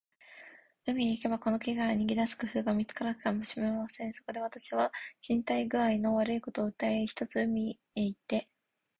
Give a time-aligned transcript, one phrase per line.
[0.87, 4.11] 海へ行けば、この国から逃げ出す工夫が見つかるかもしれません。
[4.15, 4.91] そこで、私は
[5.29, 8.49] 身体工合の悪いことを訴えて、ひとつ海岸へ行って